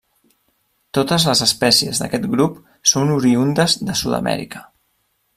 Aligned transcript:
Totes 0.97 1.25
les 1.31 1.41
espècies 1.45 2.01
d'aquest 2.03 2.25
grup 2.31 2.57
són 2.95 3.11
oriündes 3.19 3.77
de 3.91 3.97
Sud-amèrica. 4.03 4.63